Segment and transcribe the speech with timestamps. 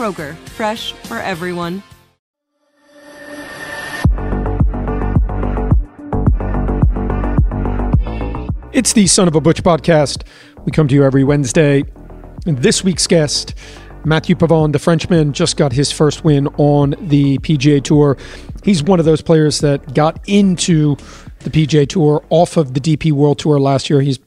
[0.00, 1.82] Kroger, fresh for everyone.
[8.72, 10.22] It's the Son of a Butch podcast.
[10.64, 11.84] We come to you every Wednesday.
[12.46, 13.52] And this week's guest,
[14.06, 18.16] Matthieu Pavon, the Frenchman, just got his first win on the PGA Tour.
[18.64, 20.96] He's one of those players that got into
[21.40, 24.00] the PGA Tour off of the DP World Tour last year.
[24.00, 24.18] He's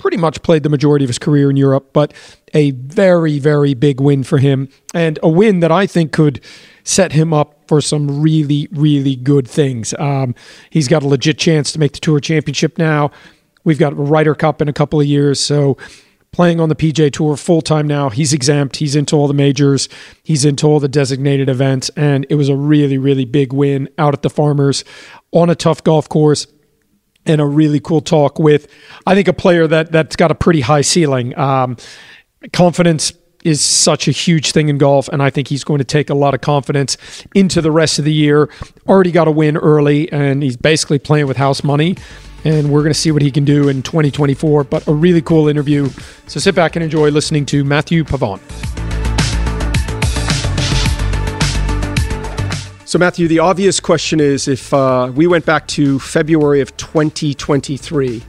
[0.00, 2.14] pretty much played the majority of his career in Europe, but
[2.54, 6.40] a very, very big win for him, and a win that I think could
[6.84, 9.92] set him up for some really, really good things.
[9.98, 10.34] Um,
[10.70, 13.10] he's got a legit chance to make the Tour Championship now.
[13.62, 15.76] We've got a Ryder Cup in a couple of years, so
[16.32, 18.08] playing on the PGA Tour full time now.
[18.08, 18.76] He's exempt.
[18.76, 19.86] He's into all the majors.
[20.22, 24.14] He's into all the designated events, and it was a really, really big win out
[24.14, 24.82] at the Farmers
[25.30, 26.46] on a tough golf course
[27.26, 28.68] and a really cool talk with,
[29.06, 31.36] I think, a player that that's got a pretty high ceiling.
[31.38, 31.76] Um,
[32.52, 33.12] confidence
[33.44, 36.14] is such a huge thing in golf, and I think he's going to take a
[36.14, 36.96] lot of confidence
[37.34, 38.50] into the rest of the year.
[38.86, 41.96] Already got a win early, and he's basically playing with house money.
[42.42, 44.64] And we're going to see what he can do in 2024.
[44.64, 45.90] But a really cool interview.
[46.26, 48.89] So sit back and enjoy listening to Matthieu Pavon.
[52.90, 58.20] So, Matthieu, the obvious question is if uh, we went back to February of 2023,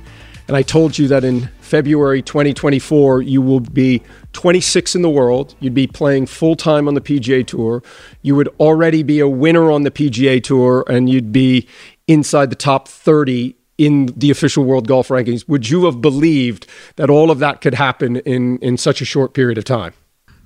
[0.47, 5.55] and I told you that in February 2024, you will be 26 in the world,
[5.61, 7.81] you'd be playing full time on the PGA Tour,
[8.21, 11.67] you would already be a winner on the PGA Tour, and you'd be
[12.07, 15.49] inside the top 30 in the official world golf rankings.
[15.49, 16.67] Would you have believed
[16.97, 19.95] that all of that could happen in, in such a short period of time?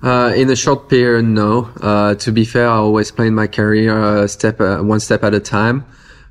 [0.06, 1.68] Uh, in a short period, no.
[1.82, 5.34] Uh, to be fair, I always plan my career uh, step uh, one step at
[5.34, 5.84] a time.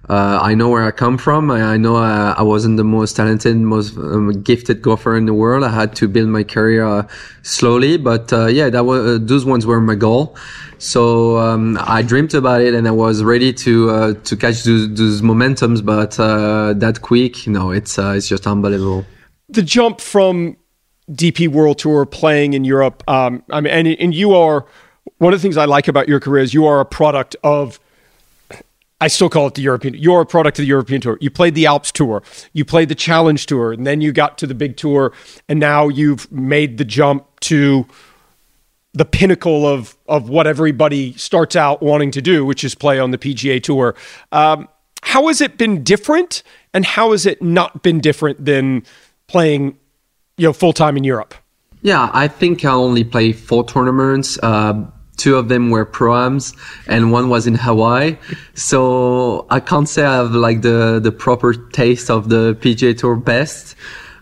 [0.08, 1.52] Uh, I know where I come from.
[1.52, 5.34] I, I know I, I, wasn't the most talented, most um, gifted golfer in the
[5.34, 5.66] world.
[5.66, 7.06] I had to build my career uh,
[7.42, 10.38] slowly, but yeah, that was those ones were my goal.
[10.78, 15.22] So um, I dreamed about it, and I was ready to to catch those, those
[15.22, 15.84] momentums.
[15.84, 19.06] But that quick, you know, it's it's just unbelievable.
[19.50, 20.56] The jump from
[21.12, 23.04] DP World Tour playing in Europe.
[23.08, 24.66] Um, I mean, and, and you are
[25.18, 27.80] one of the things I like about your career is you are a product of.
[29.02, 29.94] I still call it the European.
[29.94, 31.18] You're a product of the European Tour.
[31.20, 32.24] You played the Alps Tour,
[32.54, 35.12] you played the Challenge Tour, and then you got to the big tour,
[35.50, 37.86] and now you've made the jump to
[38.94, 43.12] the pinnacle of of what everybody starts out wanting to do, which is play on
[43.12, 43.96] the PGA Tour.
[44.32, 44.70] Um,
[45.04, 46.42] how has it been different,
[46.74, 48.84] and how has it not been different than
[49.28, 49.78] playing
[50.38, 51.34] you know full time in Europe?
[51.82, 54.40] Yeah, I think I only played four tournaments.
[54.42, 54.86] Uh,
[55.18, 56.56] two of them were proams,
[56.88, 58.18] and one was in Hawaii.
[58.54, 63.16] So I can't say I have like the the proper taste of the PGA Tour
[63.16, 63.76] best.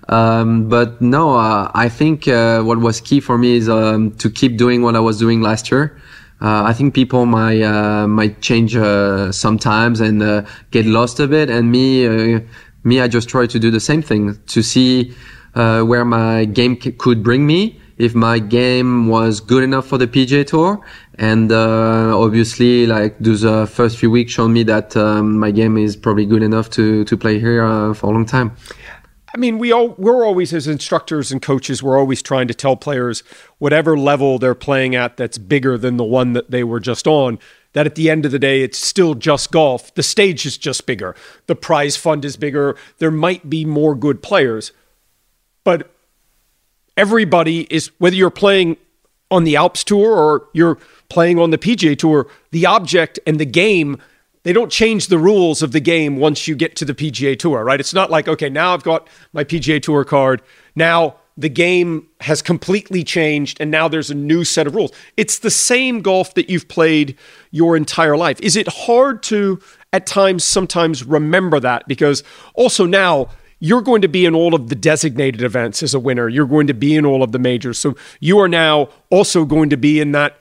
[0.09, 4.29] Um, but no, uh, I think uh, what was key for me is um, to
[4.29, 5.97] keep doing what I was doing last year.
[6.41, 11.27] Uh, I think people might uh, might change uh, sometimes and uh, get lost a
[11.27, 12.41] bit, and me
[12.83, 15.13] me I just try to do the same thing to see
[15.55, 19.97] uh, where my game c- could bring me if my game was good enough for
[19.97, 20.83] the PGA Tour.
[21.15, 25.77] And uh, obviously, like those uh, first few weeks showed me that um, my game
[25.77, 28.55] is probably good enough to to play here uh, for a long time.
[29.35, 32.75] I mean, we all we're always as instructors and coaches, we're always trying to tell
[32.75, 33.21] players
[33.57, 37.39] whatever level they're playing at that's bigger than the one that they were just on.
[37.73, 39.91] That at the end of the day, it's still just golf.
[39.95, 41.15] The stage is just bigger.
[41.47, 42.75] The prize fund is bigger.
[42.99, 44.71] There might be more good players,
[45.63, 45.93] but
[46.97, 48.77] everybody is whether you're playing
[49.31, 50.77] on the Alps tour or you're
[51.09, 54.01] playing on the PGA tour, the object and the game
[54.43, 57.63] they don't change the rules of the game once you get to the PGA Tour,
[57.63, 57.79] right?
[57.79, 60.41] It's not like, okay, now I've got my PGA Tour card.
[60.75, 64.91] Now the game has completely changed and now there's a new set of rules.
[65.17, 67.17] It's the same golf that you've played
[67.51, 68.39] your entire life.
[68.41, 69.59] Is it hard to,
[69.93, 71.87] at times, sometimes remember that?
[71.87, 72.23] Because
[72.53, 73.29] also now,
[73.63, 76.27] you're going to be in all of the designated events as a winner.
[76.27, 77.79] You're going to be in all of the majors.
[77.79, 80.37] So you are now also going to be in that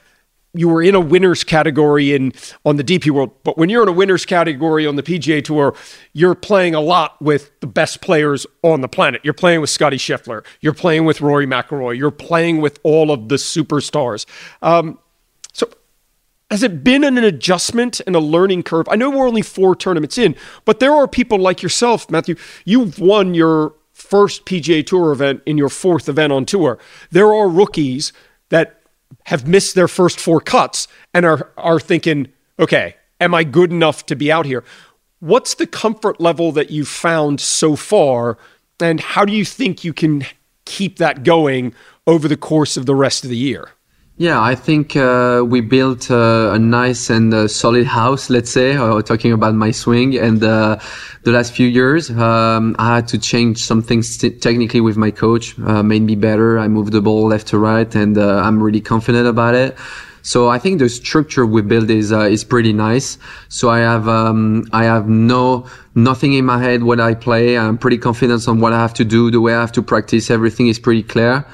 [0.54, 2.32] you were in a winners category in
[2.64, 5.74] on the DP World, but when you're in a winners category on the PGA Tour,
[6.12, 9.20] you're playing a lot with the best players on the planet.
[9.25, 13.28] You're playing with Scotty Scheffler, you're playing with Rory McIlroy, you're playing with all of
[13.28, 14.26] the superstars.
[14.62, 14.98] Um,
[16.52, 18.87] has it been an adjustment and a learning curve?
[18.90, 22.34] I know we're only four tournaments in, but there are people like yourself, Matthieu.
[22.66, 26.78] You've won your first PGA Tour event in your fourth event on tour.
[27.10, 28.12] There are rookies
[28.50, 28.82] that
[29.25, 32.28] have missed their first four cuts and are are thinking,
[32.58, 34.62] okay, am I good enough to be out here?
[35.20, 38.37] What's the comfort level that you've found so far,
[38.78, 40.26] and how do you think you can
[40.66, 41.75] keep that going
[42.06, 43.70] over the course of the rest of the year?
[44.22, 48.30] Yeah, I think uh, we built uh, a nice and uh, solid house.
[48.30, 50.78] Let's say, uh, talking about my swing, and uh,
[51.24, 55.10] the last few years, um, I had to change some things t- technically with my
[55.10, 55.58] coach.
[55.58, 56.60] Uh, made me better.
[56.60, 59.76] I moved the ball left to right, and I'm really confident about it.
[60.22, 63.18] So I think the structure we built is is pretty nice.
[63.48, 65.66] So I have um, I have no
[65.96, 67.58] nothing in my head when I play.
[67.58, 70.30] I'm pretty confident on what I have to do, the way I have to practice.
[70.30, 71.44] Everything is pretty clear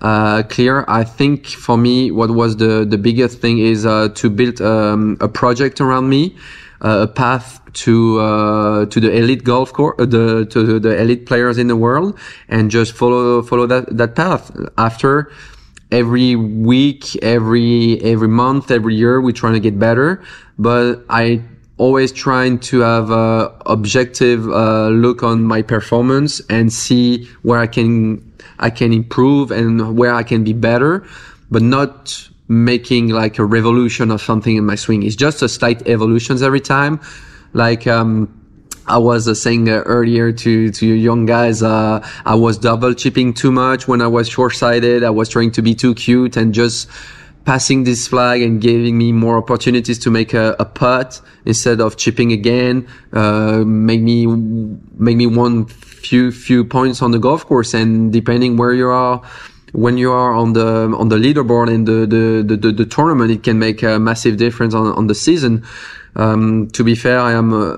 [0.00, 0.84] uh, clear.
[0.88, 5.16] I think for me, what was the, the biggest thing is uh, to build um,
[5.20, 6.36] a project around me,
[6.82, 11.26] uh, a path to uh, to the elite golf course, uh, the to the elite
[11.26, 14.50] players in the world, and just follow follow that that path.
[14.78, 15.30] After
[15.90, 20.22] every week, every every month, every year, we're trying to get better.
[20.58, 21.42] But I
[21.78, 27.66] always trying to have a objective uh, look on my performance and see where I
[27.66, 28.22] can
[28.58, 31.06] I can improve and where I can be better,
[31.50, 35.02] but not making like a revolution or something in my swing.
[35.02, 37.00] It's just a slight evolutions every time.
[37.52, 38.32] Like, um,
[38.88, 43.34] I was uh, saying uh, earlier to to young guys, uh, I was double chipping
[43.34, 45.02] too much when I was short sighted.
[45.02, 46.88] I was trying to be too cute and just
[47.46, 51.96] passing this flag and giving me more opportunities to make a, a putt instead of
[51.96, 52.86] chipping again.
[53.12, 58.56] Uh, make me make me one few few points on the golf course, and depending
[58.56, 59.22] where you are
[59.72, 63.42] when you are on the on the leaderboard in the the, the, the tournament, it
[63.42, 65.64] can make a massive difference on, on the season.
[66.16, 67.76] Um, to be fair, I am uh,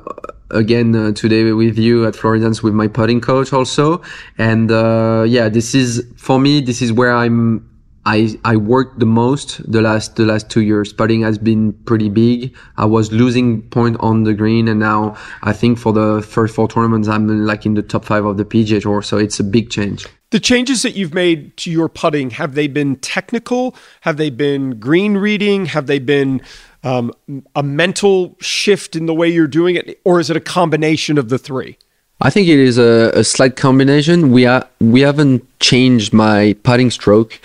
[0.51, 4.01] again uh, today with you at Floridian with my putting coach also,
[4.39, 6.63] and uh, yeah, this is for me.
[6.63, 7.68] This is where I'm
[8.09, 10.95] I, I worked the most the last the last two years.
[10.95, 12.57] Putting has been pretty big.
[12.79, 16.69] I was losing point on the green, and now I think for the first four
[16.69, 19.03] tournaments, I'm like in the top five of the PGA Tour.
[19.03, 20.07] So it's a big change.
[20.31, 23.77] The changes that you've made to your putting have they been technical?
[24.01, 25.67] Have they been green reading?
[25.67, 26.41] Have they been
[26.85, 27.13] um,
[27.55, 31.29] a mental shift in the way you're doing it, or is it a combination of
[31.29, 31.77] the three?
[32.21, 34.33] I think it is a, a slight combination.
[34.33, 37.39] We are we haven't changed my putting stroke.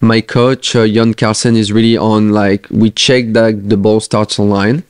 [0.00, 4.38] My coach uh, Jan Carlsen is really on like we check that the ball starts
[4.38, 4.82] on line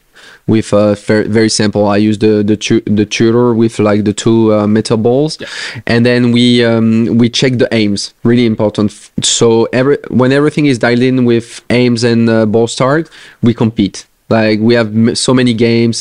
[0.47, 1.89] with uh, very, very simple.
[1.89, 5.49] I use the the, tu- the tutor with like the two uh, metal balls, yeah.
[5.87, 8.15] and then we um, we check the aims.
[8.23, 8.93] Really important.
[9.23, 13.11] So every when everything is dialed in with aims and uh, ball start,
[13.43, 14.07] we compete.
[14.35, 14.91] Like we have
[15.27, 15.97] so many games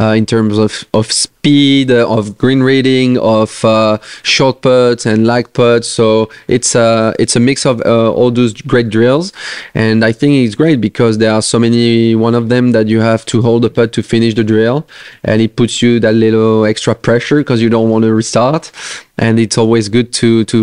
[0.00, 5.26] uh, in terms of of speed, uh, of green reading, of uh, short putts and
[5.26, 5.88] lag putts.
[5.98, 6.06] So
[6.48, 6.88] it's a
[7.18, 9.32] it's a mix of uh, all those great drills,
[9.74, 13.00] and I think it's great because there are so many one of them that you
[13.00, 14.78] have to hold the putt to finish the drill,
[15.22, 18.72] and it puts you that little extra pressure because you don't want to restart.
[19.18, 20.60] And it's always good to to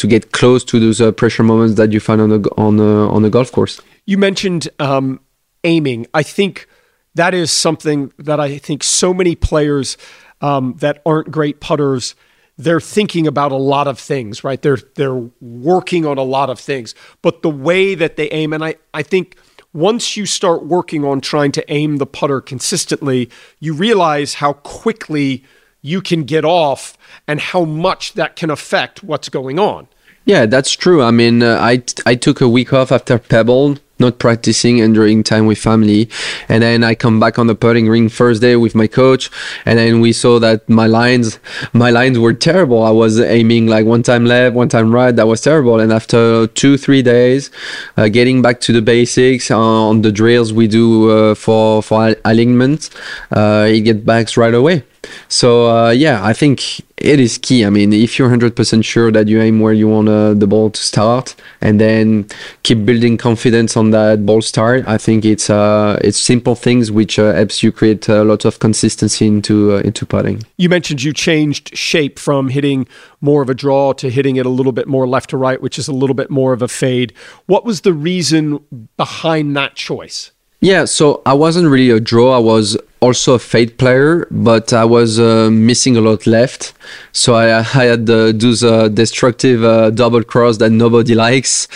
[0.00, 3.08] to get close to those uh, pressure moments that you find on the on a,
[3.16, 3.80] on a golf course.
[4.06, 4.68] You mentioned.
[4.78, 5.20] Um
[5.68, 6.06] aiming.
[6.12, 6.66] I think
[7.14, 9.96] that is something that I think so many players
[10.40, 12.14] um, that aren't great putters
[12.58, 14.60] they're thinking about a lot of things, right?
[14.60, 18.64] They're they're working on a lot of things, but the way that they aim, and
[18.64, 19.36] I I think
[19.72, 25.44] once you start working on trying to aim the putter consistently, you realize how quickly
[25.82, 26.98] you can get off
[27.28, 29.86] and how much that can affect what's going on.
[30.24, 31.00] Yeah, that's true.
[31.02, 35.22] I mean, uh, I I took a week off after Pebble not practicing and during
[35.22, 36.08] time with family.
[36.48, 39.30] And then I come back on the putting ring first day with my coach,
[39.64, 41.38] and then we saw that my lines,
[41.72, 42.82] my lines were terrible.
[42.82, 45.14] I was aiming like one time left, one time right.
[45.14, 45.80] That was terrible.
[45.80, 47.50] And after two, three days,
[47.96, 52.14] uh, getting back to the basics uh, on the drills we do uh, for for
[52.24, 52.90] alignment,
[53.30, 54.82] uh, it get back right away.
[55.28, 57.64] So uh, yeah, I think it is key.
[57.64, 60.70] I mean, if you're 100% sure that you aim where you want uh, the ball
[60.70, 62.26] to start, and then
[62.62, 67.18] keep building confidence on that ball start, I think it's uh, it's simple things which
[67.18, 70.42] uh, helps you create a lot of consistency into uh, into putting.
[70.56, 72.88] You mentioned you changed shape from hitting
[73.20, 75.78] more of a draw to hitting it a little bit more left to right, which
[75.78, 77.12] is a little bit more of a fade.
[77.46, 78.64] What was the reason
[78.96, 80.32] behind that choice?
[80.60, 82.34] Yeah, so I wasn't really a draw.
[82.34, 86.72] I was also a fade player, but I was uh, missing a lot left.
[87.12, 91.68] So I, I had uh, those uh, destructive uh, double cross that nobody likes.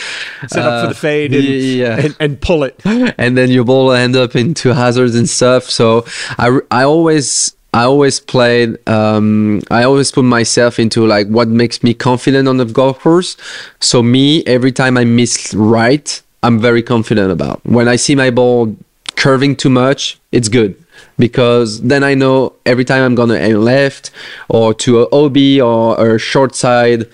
[0.48, 1.98] Set up for the fade and, yeah.
[1.98, 2.80] and, and, pull it.
[2.84, 5.64] and then your ball end up into hazards and stuff.
[5.64, 6.04] So
[6.38, 8.76] I, I always I always played.
[8.88, 13.36] Um, I always put myself into like what makes me confident on the golf course.
[13.80, 17.64] So me, every time I miss right, I'm very confident about.
[17.64, 18.76] When I see my ball
[19.16, 20.81] curving too much, it's good
[21.18, 24.10] because then I know every time I'm gonna aim left
[24.48, 27.06] or to a OB or a short side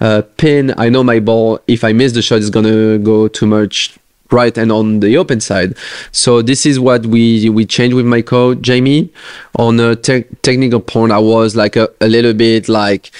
[0.00, 1.60] uh, pin, I know my ball.
[1.66, 3.98] If I miss the shot, is gonna go too much
[4.30, 5.76] right and on the open side.
[6.12, 9.10] So this is what we we changed with my coach Jamie.
[9.58, 13.10] On a te- technical point, I was like a, a little bit like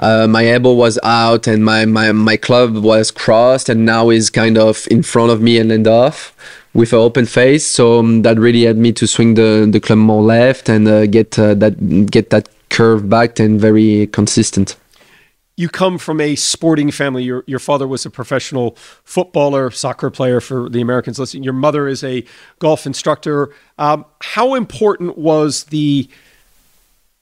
[0.00, 4.30] uh, my elbow was out and my, my, my club was crossed and now is
[4.30, 6.34] kind of in front of me and end off
[6.74, 7.66] with an open face.
[7.66, 11.06] So um, that really helped me to swing the, the club more left and uh,
[11.06, 14.76] get uh, that get that curve back and very consistent.
[15.56, 17.22] You come from a sporting family.
[17.24, 21.18] Your your father was a professional footballer, soccer player for the Americans.
[21.18, 22.24] Listen, your mother is a
[22.60, 23.50] golf instructor.
[23.78, 26.08] Um, how important was the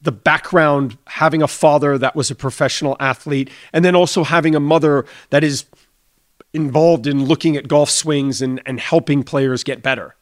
[0.00, 4.60] the background having a father that was a professional athlete and then also having a
[4.60, 5.64] mother that is
[6.52, 10.14] involved in looking at golf swings and, and helping players get better?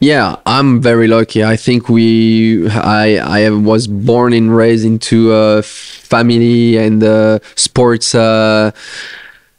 [0.00, 1.44] Yeah i'm very lucky.
[1.44, 8.14] I think we i i was born and raised into a family and uh, sports
[8.14, 8.72] uh,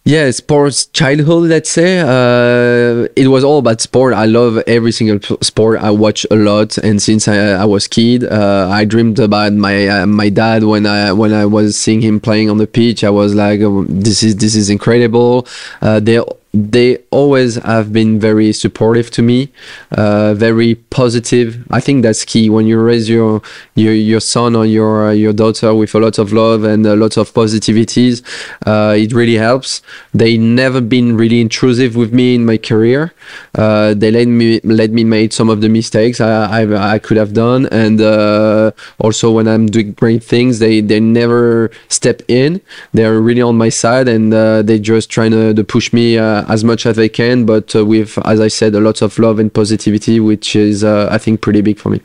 [0.06, 2.00] yeah, sports childhood, let's say.
[2.02, 4.14] Uh, it was all about sport.
[4.14, 5.80] I love every single sport.
[5.80, 9.88] I watch a lot, and since I, I was kid, uh, I dreamed about my
[9.88, 13.06] uh, my dad when I when I was seeing him playing on the pitch.
[13.06, 15.48] I was like, oh, this is this is incredible.
[15.82, 16.20] Uh, they
[16.54, 19.52] they always have been very supportive to me,
[19.92, 21.66] uh, very positive.
[21.72, 23.42] I think that's key when you raise your
[23.74, 26.96] your, your son or your uh, your daughter with a lot of love and a
[26.96, 28.22] lot of positivities.
[28.68, 29.82] Uh, it really helps.
[30.14, 33.14] They never been really intrusive with me in my career.
[33.56, 37.18] Uh, they let me let me make some of the mistakes I I, I could
[37.18, 42.62] have done, and uh, also when I'm doing great things, they they never step in.
[42.94, 46.64] They're really on my side, and uh, they just trying to, to push me as
[46.64, 49.54] much as they can, but uh, with, as I said, a lot of love and
[49.54, 52.02] positivity, which is, uh, I think, pretty big for me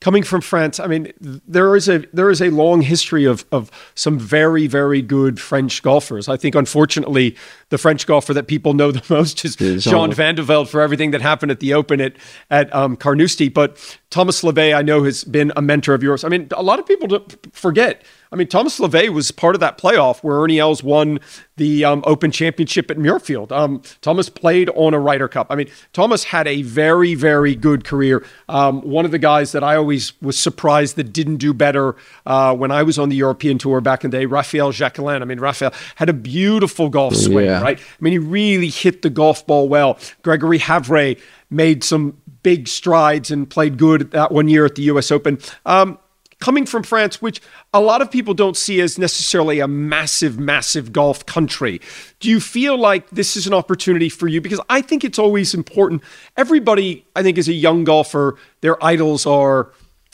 [0.00, 3.70] coming from France, I mean, there is a there is a long history of of
[3.94, 6.28] some very very good French golfers.
[6.28, 7.36] I think, unfortunately,
[7.70, 10.80] the French golfer that people know the most is yeah, Jean Van de Velde for
[10.80, 12.14] everything that happened at the Open at
[12.50, 13.48] at um, Carnoustie.
[13.48, 16.24] But Thomas Levet, I know, has been a mentor of yours.
[16.24, 19.78] I mean, a lot of people forget I mean, Thomas Levet was part of that
[19.78, 21.18] playoff where Ernie Els won
[21.56, 23.50] the um, Open Championship at Muirfield.
[23.50, 25.46] Um, Thomas played on a Ryder Cup.
[25.50, 28.24] I mean, Thomas had a very, very good career.
[28.48, 31.96] Um, one of the guys that I always was surprised that didn't do better
[32.26, 35.22] uh, when I was on the European Tour back in the day, Raphael Jacquelin.
[35.22, 37.57] I mean, Raphael had a beautiful golf swing, yeah.
[37.62, 37.80] Right?
[37.80, 39.98] I mean, he really hit the golf ball well.
[40.22, 45.10] Gregory Havret made some big strides and played good that one year at the U.S.
[45.10, 45.38] Open.
[45.66, 45.98] Um,
[46.40, 47.40] coming from France, which
[47.74, 51.80] a lot of people don't see as necessarily a massive, massive golf country.
[52.20, 54.40] Do you feel like this is an opportunity for you?
[54.40, 56.02] Because I think it's always important.
[56.36, 59.72] Everybody, I think, is a young golfer, their idols are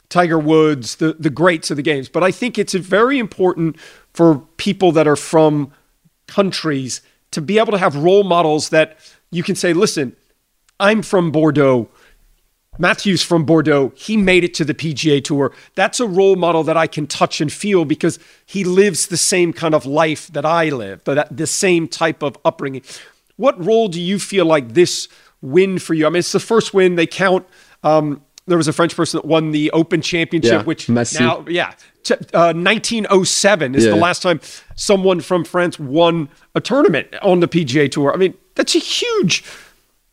[0.08, 2.08] Tiger Woods, the, the greats of the games.
[2.08, 3.78] But I think it's very important
[4.12, 5.72] for people that are from
[6.26, 7.02] countries
[7.34, 8.96] to be able to have role models that
[9.30, 10.16] you can say, listen,
[10.80, 11.88] I'm from Bordeaux.
[12.78, 15.52] Matthieu's from Bordeaux, he made it to the PGA Tour.
[15.76, 19.52] That's a role model that I can touch and feel because he lives the same
[19.52, 22.82] kind of life that I live, but the same type of upbringing.
[23.36, 25.08] What role do you feel like this
[25.40, 26.06] win for you?
[26.06, 26.96] I mean, it's the first win.
[26.96, 27.46] They count.
[27.84, 31.22] Um, there was a French person that won the Open Championship, yeah, which Massy.
[31.22, 33.90] now, yeah, t- uh, 1907 is yeah.
[33.90, 34.40] the last time
[34.76, 38.12] someone from France won a tournament on the PGA Tour.
[38.12, 39.42] I mean, that's a huge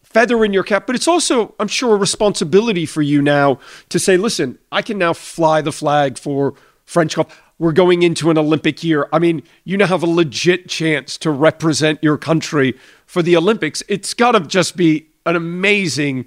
[0.02, 4.00] feather in your cap, but it's also, I'm sure, a responsibility for you now to
[4.00, 6.54] say, listen, I can now fly the flag for
[6.86, 7.42] French golf.
[7.60, 9.08] We're going into an Olympic year.
[9.14, 13.84] I mean, you now have a legit chance to represent your country for the Olympics.
[13.88, 16.26] It's got to just be an amazing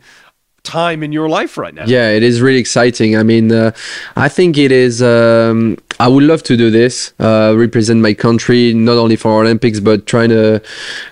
[0.64, 1.85] time in your life right now.
[1.87, 3.16] Yeah, it is really exciting.
[3.16, 3.71] I mean, uh,
[4.16, 5.02] I think it is.
[5.02, 9.78] Um, I would love to do this, uh, represent my country, not only for Olympics,
[9.78, 10.61] but trying to,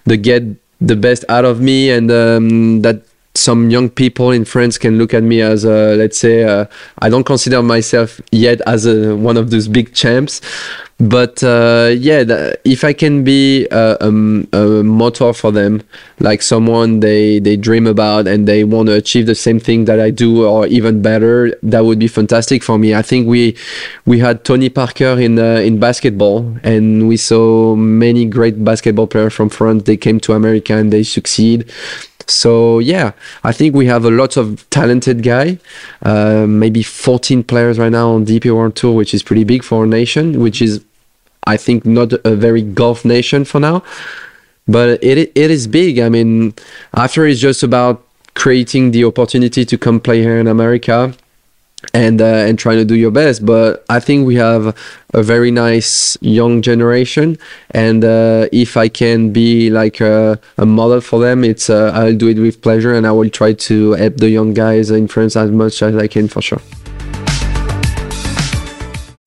[0.08, 0.42] to get
[0.80, 3.02] the best out of me and um, that
[3.34, 6.66] some young people in France can look at me as a, let's say, uh,
[6.98, 10.40] I don't consider myself yet as a, one of those big champs,
[11.02, 15.82] but uh, yeah, if I can be a, a, a, motor for them,
[16.20, 19.98] like someone they they dream about and they want to achieve the same thing that
[19.98, 22.94] I do or even better, that would be fantastic for me.
[22.94, 23.56] I think we
[24.06, 29.34] we had Tony Parker in uh, in basketball, and we saw many great basketball players
[29.34, 29.82] from France.
[29.82, 31.68] They came to America and they succeed.
[32.28, 33.10] So yeah,
[33.42, 35.58] I think we have a lot of talented guy.
[36.02, 39.82] Uh, maybe 14 players right now on DP World Tour, which is pretty big for
[39.82, 40.40] a nation.
[40.40, 40.80] Which is,
[41.46, 43.82] I think, not a very golf nation for now,
[44.66, 45.98] but it it is big.
[45.98, 46.54] I mean,
[46.94, 51.14] after it's just about creating the opportunity to come play here in America
[51.94, 53.44] and uh, and trying to do your best.
[53.44, 54.76] But I think we have
[55.12, 57.38] a very nice young generation,
[57.70, 62.16] and uh, if I can be like a, a model for them, it's uh, I'll
[62.16, 65.36] do it with pleasure, and I will try to help the young guys in France
[65.36, 66.62] as much as I can for sure.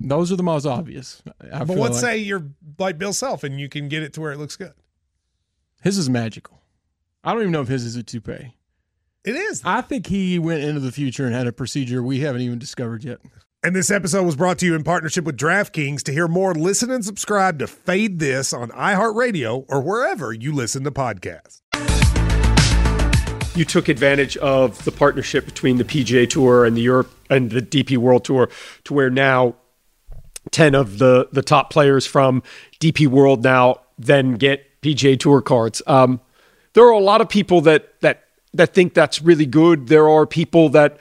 [0.00, 1.22] Those are the most obvious.
[1.52, 2.12] I but let's like.
[2.12, 2.44] say you're
[2.78, 4.74] like Bill Self and you can get it to where it looks good.
[5.82, 6.60] His is magical.
[7.24, 8.54] I don't even know if his is a toupee.
[9.24, 9.62] It is.
[9.64, 13.04] I think he went into the future and had a procedure we haven't even discovered
[13.04, 13.18] yet.
[13.62, 16.02] And this episode was brought to you in partnership with DraftKings.
[16.04, 20.84] To hear more, listen and subscribe to Fade This on iHeartRadio or wherever you listen
[20.84, 21.60] to podcasts.
[23.56, 27.60] You took advantage of the partnership between the PGA Tour and the Europe and the
[27.60, 28.48] DP World Tour
[28.84, 29.56] to where now
[30.50, 32.42] 10 of the the top players from
[32.80, 35.82] DP World now then get PGA Tour cards.
[35.86, 36.20] Um,
[36.74, 39.88] there are a lot of people that that that think that's really good.
[39.88, 40.98] There are people that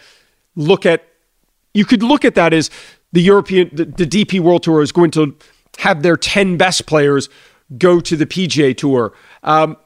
[0.55, 1.07] look at
[1.73, 2.69] you could look at that as
[3.13, 5.35] the European the, the DP World Tour is going to
[5.79, 7.29] have their 10 best players
[7.77, 9.13] go to the PGA Tour.
[9.43, 9.77] Um,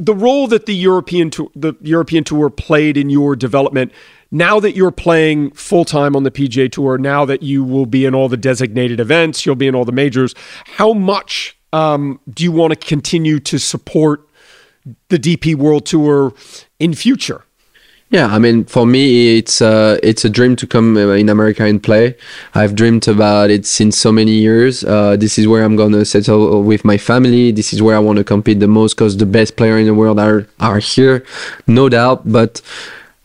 [0.00, 3.92] the role that the European tour, the European Tour played in your development
[4.30, 8.04] now that you're playing full time on the PGA Tour, now that you will be
[8.04, 10.34] in all the designated events, you'll be in all the majors,
[10.64, 14.28] how much um, do you want to continue to support
[15.08, 16.32] the DP World Tour
[16.78, 17.44] in future?
[18.10, 21.64] Yeah, I mean, for me, it's uh, it's a dream to come uh, in America
[21.64, 22.16] and play.
[22.54, 24.82] I've dreamed about it since so many years.
[24.82, 27.52] Uh, this is where I'm gonna settle with my family.
[27.52, 29.94] This is where I want to compete the most because the best player in the
[29.94, 31.24] world are are here,
[31.68, 32.22] no doubt.
[32.24, 32.60] But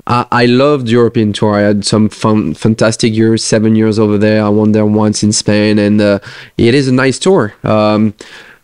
[0.05, 1.55] I, I loved European tour.
[1.55, 4.43] I had some fun, fantastic years, seven years over there.
[4.43, 6.19] I won there once in Spain, and uh,
[6.59, 7.55] it is a nice tour.
[7.63, 8.13] Um,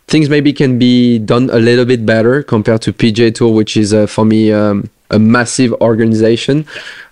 [0.06, 3.92] things maybe can be done a little bit better compared to PGA Tour, which is
[3.92, 4.52] uh, for me.
[4.52, 6.66] Um, a massive organization.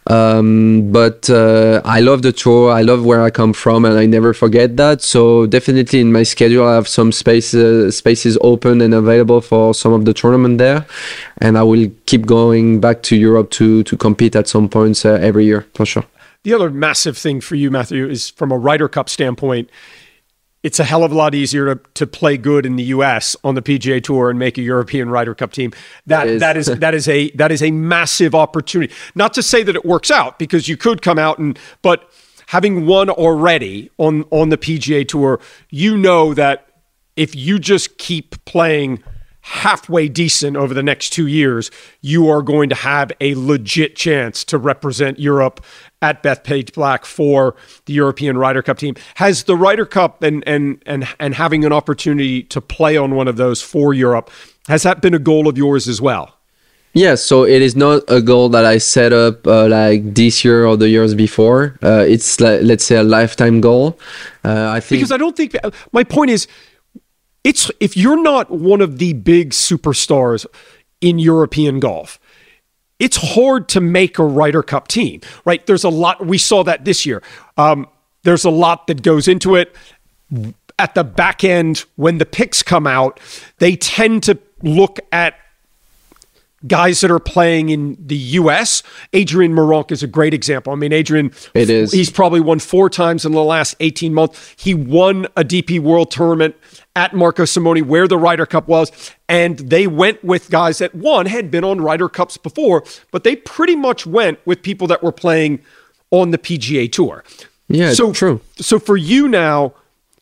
[0.06, 2.72] Um, but uh, I love the tour.
[2.72, 5.02] I love where I come from, and I never forget that.
[5.02, 9.92] So definitely in my schedule, I have some spaces spaces open and available for some
[9.92, 10.86] of the tournament there,
[11.38, 15.18] and I will keep going back to Europe to to compete at some points uh,
[15.20, 16.04] every year for sure.
[16.42, 19.68] The other massive thing for you, Matthieu, is from a Ryder Cup standpoint
[20.62, 23.34] it's a hell of a lot easier to, to play good in the U.S.
[23.42, 25.72] on the PGA Tour and make a European Ryder Cup team.
[26.06, 26.40] That is.
[26.40, 28.92] that is that is a that is a massive opportunity.
[29.14, 32.10] Not to say that it works out because you could come out and but
[32.48, 36.66] having won already on on the PGA Tour, you know that
[37.16, 39.02] if you just keep playing
[39.42, 44.44] halfway decent over the next two years, you are going to have a legit chance
[44.44, 45.64] to represent Europe
[46.02, 47.54] at Bethpage Black for
[47.86, 48.94] the European Ryder Cup team.
[49.16, 53.28] Has the Ryder Cup and and and and having an opportunity to play on one
[53.28, 54.30] of those for Europe
[54.70, 56.36] has that been a goal of yours as well?
[56.92, 60.66] Yeah, so it is not a goal that I set up uh, like this year
[60.66, 61.78] or the years before.
[61.82, 63.98] Uh, it's like, let's say a lifetime goal.
[64.44, 65.56] Uh, I think because I don't think
[65.92, 66.48] my point is
[67.44, 70.46] it's if you're not one of the big superstars
[71.00, 72.18] in European golf,
[72.98, 75.64] it's hard to make a Ryder Cup team, right?
[75.66, 76.24] There's a lot.
[76.24, 77.22] We saw that this year.
[77.56, 77.88] Um,
[78.22, 79.74] there's a lot that goes into it.
[80.78, 83.20] At the back end, when the picks come out,
[83.58, 85.34] they tend to look at
[86.66, 88.82] guys that are playing in the U.S.
[89.12, 90.72] Adrian Meronk is a great example.
[90.72, 91.92] I mean, Adrian, it is.
[91.92, 94.54] He's probably won four times in the last 18 months.
[94.58, 96.54] He won a DP World Tournament
[96.96, 98.90] at Marco Simone, where the Ryder Cup was,
[99.28, 103.36] and they went with guys that one had been on Ryder Cups before, but they
[103.36, 105.60] pretty much went with people that were playing
[106.10, 107.24] on the PGA Tour.
[107.68, 108.40] Yeah, so true.
[108.56, 109.74] So for you now,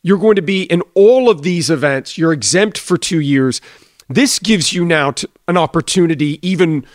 [0.02, 2.18] you're going to be in all of these events.
[2.18, 3.60] You're exempt for two years
[4.08, 5.14] this gives you now
[5.46, 6.86] an opportunity, even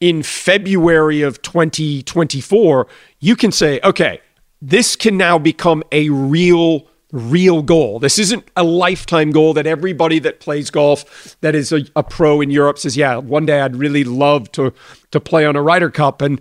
[0.00, 2.86] in February of 2024,
[3.18, 4.20] you can say, okay,
[4.62, 7.98] this can now become a real real goal.
[7.98, 12.40] This isn't a lifetime goal that everybody that plays golf that is a, a, pro
[12.40, 14.72] in Europe says, yeah, one day I'd really love to
[15.10, 16.22] to play on a Ryder Cup.
[16.22, 16.40] And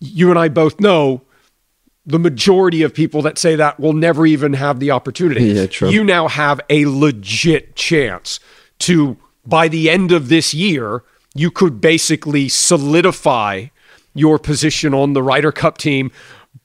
[0.00, 1.22] you and I both know
[2.04, 5.46] the majority of people that say that will never even have the opportunity.
[5.46, 5.88] Yeah, true.
[5.90, 8.38] You now have a legit chance
[8.80, 11.02] to by the end of this year,
[11.34, 13.66] you could basically solidify
[14.14, 16.10] your position on the Ryder Cup team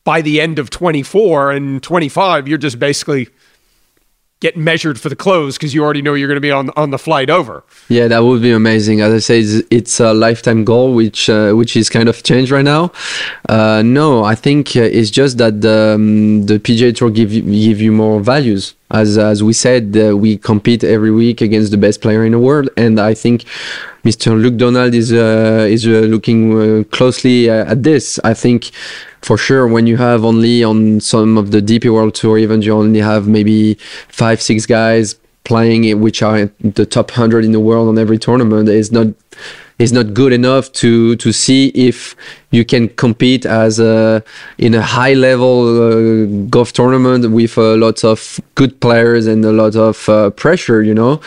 [0.03, 2.47] by the end of 24 and 25.
[2.47, 3.27] You're just basically
[4.41, 6.89] get measured for the clothes because you already know you're going to be on on
[6.89, 7.63] the flight over.
[7.87, 8.99] Yeah, that would be amazing.
[8.99, 12.51] As I say, it's, it's a lifetime goal, which uh, which is kind of changed
[12.51, 12.91] right now.
[13.47, 17.43] Uh, no, I think uh, it's just that the, um, the PGA Tour give you,
[17.43, 18.73] give you more values.
[18.91, 22.39] As as we said, uh, we compete every week against the best player in the
[22.39, 23.45] world, and I think.
[24.03, 24.33] Mr.
[24.41, 28.19] Luke Donald is uh, is uh, looking closely at this.
[28.23, 28.71] I think
[29.21, 32.73] for sure when you have only on some of the DP World Tour events, you
[32.73, 33.75] only have maybe
[34.09, 38.69] five, six guys playing which are the top 100 in the world on every tournament
[38.69, 39.07] is not
[39.81, 42.15] is not good enough to to see if
[42.51, 44.23] you can compete as a
[44.57, 49.51] in a high level uh, golf tournament with a lot of good players and a
[49.51, 51.19] lot of uh, pressure you know?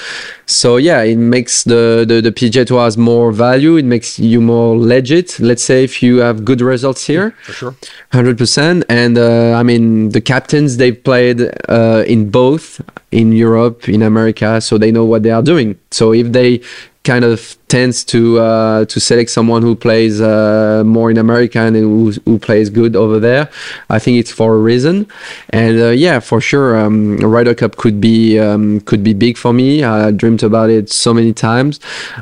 [0.46, 3.76] So yeah it makes the, the the PGA Tour has more value.
[3.76, 5.40] It makes you more legit.
[5.40, 7.30] Let's say if you have good results here.
[7.42, 7.74] For sure.
[8.12, 11.38] 100% and uh, i mean the captains they've played
[11.68, 15.78] uh, in both in europe in america so they know what they are doing.
[15.90, 16.60] So if they
[17.04, 21.76] kind of tends to uh, to select someone who plays uh, more in America and
[21.76, 23.48] who, who plays good over there.
[23.90, 25.06] I think it's for a reason,
[25.50, 29.52] and uh, yeah, for sure, um, Ryder Cup could be um, could be big for
[29.52, 29.84] me.
[29.84, 31.78] I dreamed about it so many times,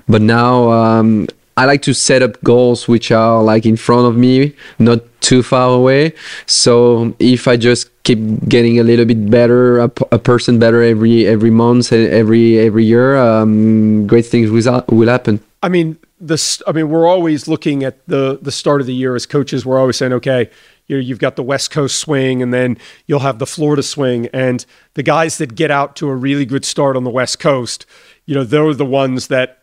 [0.09, 4.17] but now um, I like to set up goals which are like in front of
[4.17, 6.15] me, not too far away.
[6.47, 11.51] So if I just keep getting a little bit better, a, person better every every
[11.51, 15.41] month, every every year, um, great things will will happen.
[15.63, 16.63] I mean, this.
[16.67, 19.67] I mean, we're always looking at the the start of the year as coaches.
[19.67, 20.51] We're always saying, okay,
[20.87, 24.29] you know, you've got the West Coast swing, and then you'll have the Florida swing,
[24.33, 27.85] and the guys that get out to a really good start on the West Coast,
[28.25, 29.63] you know, they're the ones that,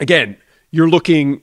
[0.00, 0.38] again
[0.76, 1.42] you're looking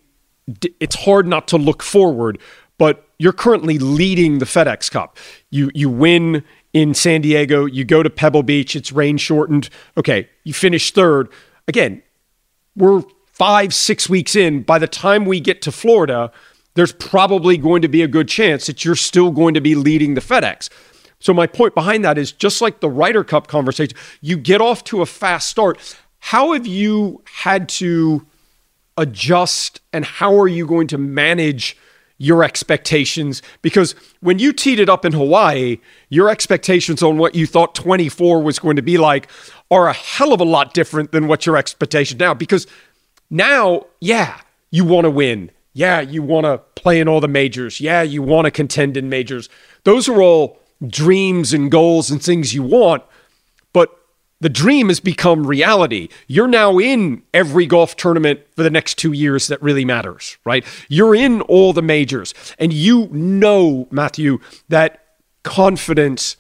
[0.80, 2.38] it's hard not to look forward,
[2.78, 5.18] but you're currently leading the FedEx Cup.
[5.50, 6.44] You you win
[6.74, 9.70] in San Diego, you go to Pebble Beach, it's rain shortened.
[9.98, 11.30] Okay, you finish third.
[11.68, 12.02] Again,
[12.76, 14.64] we're 5 6 weeks in.
[14.64, 16.32] By the time we get to Florida,
[16.74, 20.16] there's probably going to be a good chance that you're still going to be leading
[20.16, 20.70] the FedEx.
[21.20, 24.84] So my point behind that is just like the Ryder Cup conversation, you get off
[24.86, 25.98] to a fast start.
[26.20, 28.26] How have you had to
[28.98, 31.78] adjust and how are you going to manage
[32.18, 33.42] your expectations?
[33.62, 35.80] Because when you teed it up in Hawaii,
[36.10, 39.30] your expectations on what you thought 24 was going to be like
[39.72, 42.34] are a hell of a lot different than what your expectation now.
[42.34, 42.68] Because
[43.30, 45.52] now, yeah, you want to win.
[45.74, 47.82] Yeah, you want to play in all the majors.
[47.82, 49.50] Yeah, you want to contend in majors.
[49.84, 53.04] Those are all dreams and goals and things you want.
[54.44, 56.10] The dream has become reality.
[56.28, 60.66] You're now in every golf tournament for the next two years that really matters, right?
[60.90, 62.34] You're in all the majors.
[62.60, 65.06] And you know, Matthieu, that
[65.44, 66.36] confidence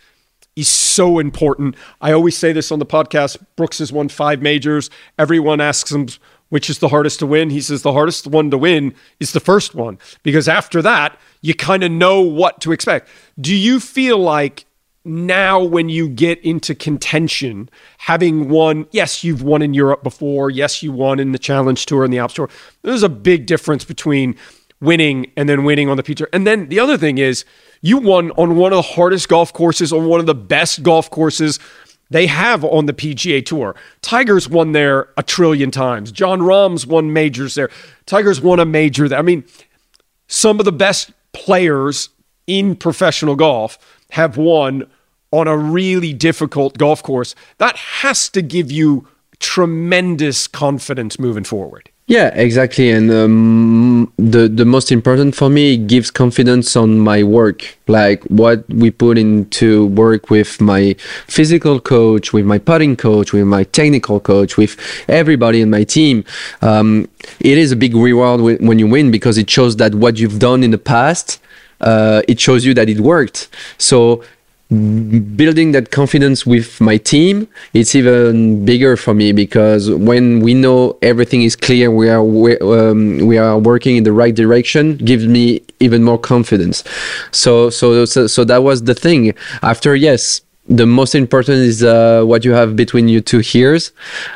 [0.57, 1.77] is so important.
[2.01, 4.89] I always say this on the podcast Brooks has won five majors.
[5.17, 6.09] Everyone asks him,
[6.49, 7.51] which is the hardest to win?
[7.51, 11.53] He says the hardest one to win is the first one because after that, you
[11.53, 13.07] kind of know what to expect.
[13.39, 14.65] Do you feel like
[15.05, 20.81] now when you get into contention, having won, yes, you've won in Europe before, yes,
[20.81, 22.49] you won in the Challenge Tour and the Alps Tour.
[22.83, 24.35] There's a big difference between
[24.79, 26.17] winning and then winning on the PGA.
[26.17, 26.29] Tour.
[26.31, 27.43] And then the other thing is,
[27.81, 31.09] you won on one of the hardest golf courses, on one of the best golf
[31.09, 31.59] courses
[32.09, 33.75] they have on the PGA Tour.
[34.01, 36.11] Tiger's won there a trillion times.
[36.11, 37.69] Jon Rahm's won majors there.
[38.05, 39.19] Tiger's won a major there.
[39.19, 39.43] I mean,
[40.27, 42.09] some of the best players
[42.47, 43.77] in professional golf
[44.13, 44.85] have won
[45.31, 49.07] on a really difficult golf course, that has to give you
[49.39, 51.89] tremendous confidence moving forward.
[52.05, 52.91] Yeah, exactly.
[52.91, 58.21] And um, the the most important for me, it gives confidence on my work, like
[58.25, 60.95] what we put into work with my
[61.27, 66.23] physical coach, with my putting coach, with my technical coach, with everybody in my team.
[66.61, 67.07] Um,
[67.39, 70.61] it is a big reward when you win because it shows that what you've done
[70.61, 71.39] in the past
[71.81, 73.49] uh, it shows you that it worked.
[73.77, 74.23] So
[74.73, 80.97] building that confidence with my team it's even bigger for me because when we know
[81.01, 85.27] everything is clear we are we, um, we are working in the right direction gives
[85.27, 86.83] me even more confidence.
[87.31, 89.33] So so so, so that was the thing.
[89.61, 93.91] After yes the most important is uh, what you have between you two ears.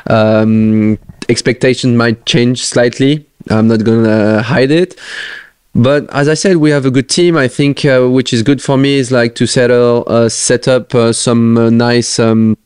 [0.08, 0.98] Um,
[1.30, 3.26] expectations might change slightly.
[3.48, 4.94] I'm not gonna hide it
[5.78, 7.36] but as I said, we have a good team.
[7.36, 10.94] I think uh, which is good for me is like to settle, uh, set up
[10.94, 12.18] uh, some uh, nice.
[12.18, 12.56] Um,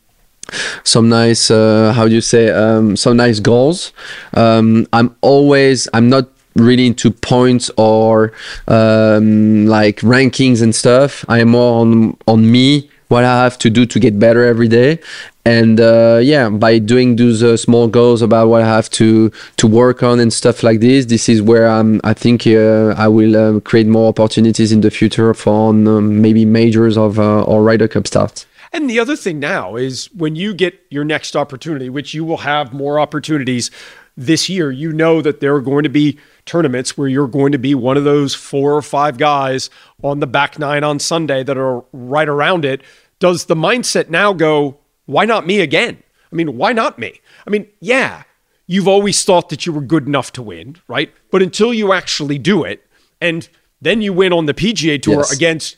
[0.84, 3.92] some nice uh, how do you say um, some nice goals
[4.34, 8.32] um, i'm always i'm not really into points or
[8.68, 13.68] um, like rankings and stuff i am more on on me what I have to
[13.68, 14.98] do to get better every day.
[15.44, 19.66] And uh, yeah, by doing those uh, small goals about what I have to to
[19.66, 22.00] work on and stuff like this, this is where I'm.
[22.04, 26.44] I think uh, I will uh, create more opportunities in the future for um, maybe
[26.44, 28.46] majors of uh, or Ryder Cup starts.
[28.72, 32.38] And the other thing now is when you get your next opportunity, which you will
[32.38, 33.70] have more opportunities
[34.16, 37.58] this year, you know that there are going to be tournaments where you're going to
[37.58, 39.70] be one of those four or five guys
[40.02, 42.82] on the back nine on Sunday that are right around it
[43.22, 46.02] does the mindset now go, why not me again?
[46.32, 47.20] I mean, why not me?
[47.46, 48.24] I mean, yeah,
[48.66, 51.14] you've always thought that you were good enough to win, right?
[51.30, 52.84] But until you actually do it,
[53.20, 53.48] and
[53.80, 55.32] then you win on the PGA Tour yes.
[55.32, 55.76] against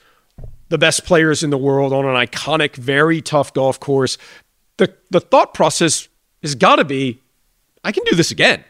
[0.70, 4.16] the best players in the world on an iconic, very tough golf course,
[4.78, 6.08] the, the thought process
[6.42, 7.20] has got to be,
[7.84, 8.64] I can do this again.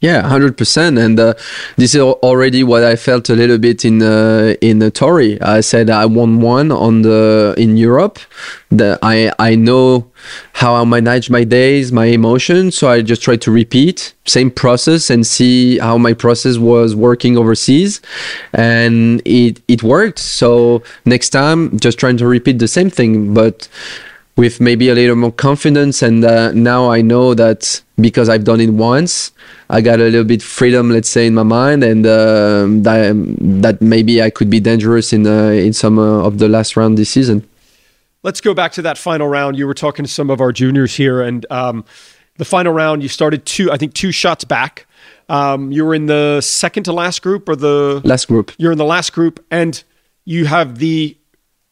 [0.00, 1.32] Yeah, hundred percent, and uh,
[1.76, 5.40] this is already what I felt a little bit in uh, in uh, Torrey.
[5.40, 8.18] I said I won one on the in Europe.
[8.70, 10.10] That I I know
[10.52, 15.08] how I manage my days, my emotions, so I just try to repeat same process
[15.08, 18.02] and see how my process was working overseas,
[18.52, 20.18] and it it worked.
[20.18, 23.66] So next time, just trying to repeat the same thing, but
[24.36, 26.02] with maybe a little more confidence.
[26.02, 29.32] And uh, now I know that because I've done it once,
[29.68, 33.12] I got a little bit freedom, let's say, in my mind, and uh, that,
[33.62, 36.96] that maybe I could be dangerous in uh, in some uh, of the last round
[36.96, 37.48] this season.
[38.22, 39.58] Let's go back to that final round.
[39.58, 41.84] You were talking to some of our juniors here, and um,
[42.38, 44.86] the final round, you started two, I think, two shots back.
[45.28, 48.52] Um, you were in the second to last group, or the last group.
[48.58, 49.82] You're in the last group, and
[50.24, 51.16] you have the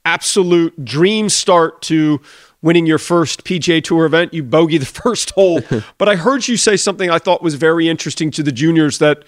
[0.04, 2.20] absolute dream start to
[2.64, 4.32] winning your first PGA Tour event.
[4.32, 5.60] You bogey the first hole.
[5.98, 9.22] but I heard you say something I thought was very interesting to the juniors that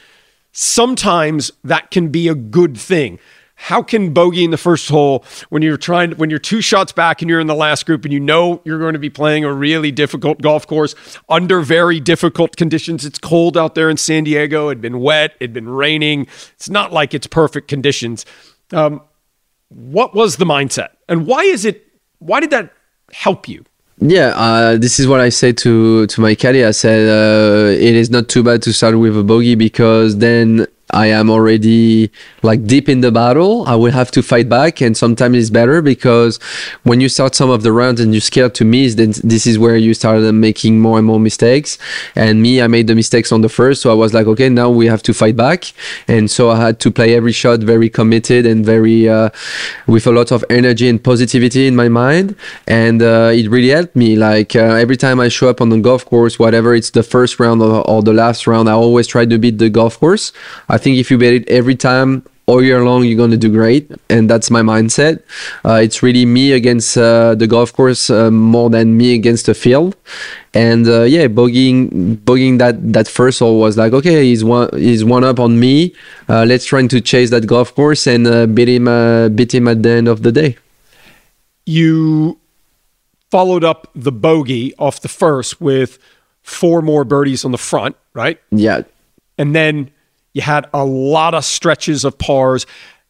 [0.53, 3.21] sometimes that can be a good thing.
[3.59, 7.23] How can bogey in the first hole when you're trying when you're two shots back
[7.23, 9.53] and you're in the last group and you know you're going to be playing a
[9.53, 10.95] really difficult golf course
[11.31, 13.07] under very difficult conditions.
[13.07, 14.69] It's cold out there in San Diego.
[14.69, 15.33] It'd been wet.
[15.41, 16.27] It'd been raining.
[16.55, 18.27] It's not like it's perfect conditions.
[18.73, 19.01] Um,
[19.69, 21.83] what was the mindset, and why is it?
[22.19, 22.76] Why did that
[23.13, 23.65] help you?
[23.99, 26.65] Yeah, uh, this is what I say to to my caddy.
[26.65, 30.67] I said uh, it is not too bad to start with a bogey because then
[30.91, 32.11] I am already
[32.43, 33.67] like deep in the battle.
[33.67, 36.39] I will have to fight back, and sometimes it's better because
[36.85, 39.59] when you start some of the rounds and you're scared to miss, then this is
[39.59, 41.77] where you start making more and more mistakes.
[42.15, 44.71] And me, I made the mistakes on the first, so I was like, okay, now
[44.71, 45.73] we have to fight back,
[46.07, 49.31] and so I had to play every shot very committed and very uh,
[49.89, 52.37] with a lot of energy and positivity in my mind,
[52.69, 54.15] and uh, it really helped me.
[54.15, 57.41] Like uh, every time I show up on the golf course, whatever it's the first
[57.41, 60.33] round or, or the last round, I always try to beat the golf course.
[60.79, 63.91] Think if you bet it every time all year long, you're going to do great.
[64.09, 65.23] And that's my mindset.
[65.65, 69.55] Uh, it's really me against uh, the golf course uh, more than me against the
[69.55, 69.97] field.
[70.55, 75.05] And uh, yeah, bogeying, bogeying that, that first hole was like, okay, he's one, he's
[75.05, 75.95] one up on me.
[76.29, 79.83] Uh, let's try to chase that golf course and uh, beat him, beat him at
[79.83, 80.57] the end of the day.
[81.67, 82.39] You
[83.31, 85.99] followed up the bogey off the first with
[86.43, 88.41] four more birdies on the front, right?
[88.53, 88.83] Yeah.
[89.37, 89.91] And then
[90.37, 92.67] you had a lot of stretches of pars.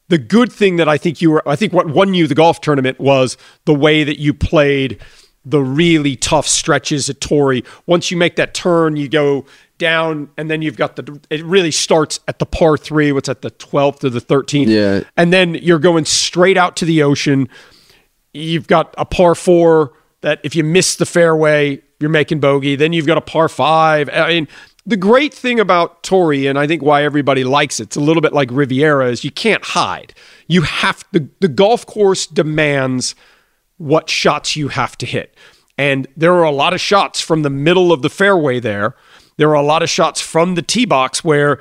[0.06, 2.60] The good thing that I think you were, I think what won you the golf
[2.60, 5.02] tournament was the way that you played
[5.44, 7.64] the really tough stretches at Torrey.
[7.86, 9.44] Once you make that turn, you go
[9.76, 11.20] down, and then you've got the.
[11.28, 13.10] It really starts at the par three.
[13.10, 14.70] What's at the twelfth or the thirteenth?
[14.70, 17.48] Yeah, and then you're going straight out to the ocean.
[18.32, 22.76] You've got a par four that if you miss the fairway, you're making bogey.
[22.76, 24.08] Then you've got a par five.
[24.10, 24.48] I mean,
[24.86, 28.20] the great thing about Torrey, and I think why everybody likes it, it's a little
[28.20, 30.14] bit like Riviera, is you can't hide.
[30.46, 33.14] You have the the golf course demands
[33.78, 35.34] what shots you have to hit.
[35.76, 38.94] And there are a lot of shots from the middle of the fairway there.
[39.36, 41.60] There are a lot of shots from the tee box where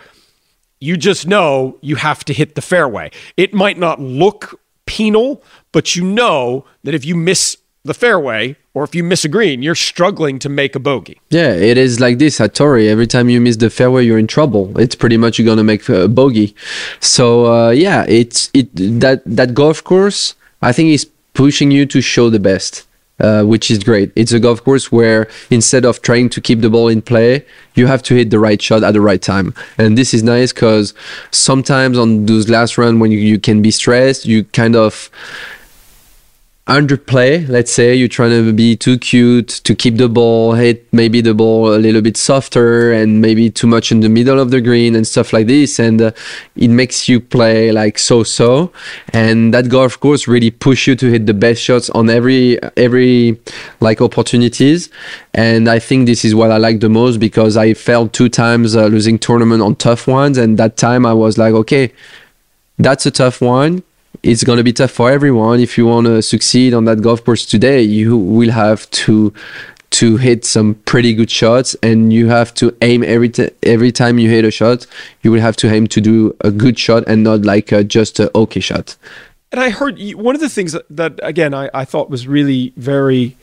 [0.79, 3.11] you just know you have to hit the fairway.
[3.35, 8.83] It might not look penal, but you know that if you miss the fairway or
[8.83, 11.19] if you miss a green, you're struggling to make a bogey.
[11.29, 12.89] Yeah, it is like this at Torrey.
[12.89, 14.77] Every time you miss the fairway, you're in trouble.
[14.77, 16.53] It's pretty much you're gonna make a bogey.
[16.99, 20.35] So uh, yeah, it's it that that golf course.
[20.61, 22.85] I think is pushing you to show the best.
[23.17, 24.11] Uh, which is great.
[24.17, 27.87] It's a golf course where instead of trying to keep the ball in play, you
[27.87, 29.53] have to hit the right shot at the right time.
[29.77, 30.93] And this is nice because
[31.31, 35.09] sometimes on those last runs when you, you can be stressed, you kind of
[36.67, 37.47] underplay.
[37.47, 41.35] Let's say you're trying to be too cute to keep the ball, hit maybe the
[41.35, 44.95] ball a little bit softer and maybe too much in the middle of the green
[44.95, 45.77] and stuff like this.
[45.79, 46.11] And uh,
[46.55, 48.71] it makes you play like so-so.
[49.13, 53.39] And that golf course really push you to hit the best shots on every every
[53.79, 54.89] like opportunities.
[55.35, 58.75] And I think this is what I like the most because I failed two times
[58.75, 61.91] uh, losing tournament on tough ones, and that time I was like, okay,
[62.79, 63.83] that's a tough one
[64.23, 65.59] it's going to be tough for everyone.
[65.59, 69.33] If you want to succeed on that golf course today, you will have to
[69.91, 74.19] to hit some pretty good shots, and you have to aim every t- every time
[74.19, 74.85] you hit a shot.
[75.21, 78.19] You will have to aim to do a good shot and not like a, just
[78.19, 78.97] a okay shot.
[79.51, 82.73] And I heard one of the things that, that again I, I thought was really
[82.75, 83.37] very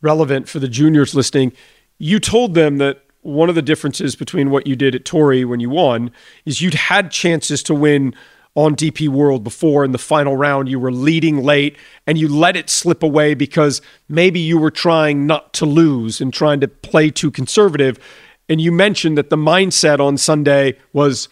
[0.00, 1.52] relevant for the juniors listening.
[1.98, 5.60] You told them that one of the differences between what you did at Torrey when
[5.60, 6.10] you won
[6.44, 8.14] is you'd had chances to win
[8.58, 10.68] on DP World before in the final round.
[10.68, 11.76] You were leading late
[12.08, 16.34] and you let it slip away because maybe you were trying not to lose and
[16.34, 18.00] trying to play too conservative.
[18.48, 21.28] And you mentioned that the mindset on Sunday was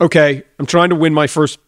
[0.00, 1.60] okay, I'm trying to win my first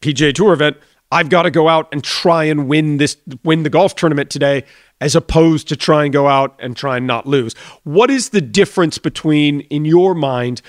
[0.00, 0.78] PGA Tour event.
[1.12, 4.64] I've got to go out and try and win this win the golf tournament today
[5.02, 7.52] as opposed to try and go out and try and not lose.
[7.82, 10.62] What is the difference between in your mind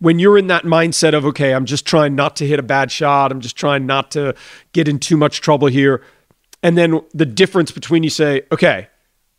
[0.00, 2.90] when you're in that mindset of, okay, I'm just trying not to hit a bad
[2.90, 4.34] shot, I'm just trying not to
[4.72, 6.02] get in too much trouble here.
[6.62, 8.88] And then the difference between you say, okay,